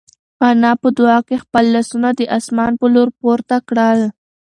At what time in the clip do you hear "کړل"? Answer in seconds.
3.69-3.99